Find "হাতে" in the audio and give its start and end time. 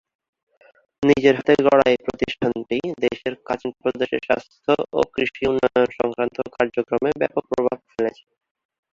1.37-1.53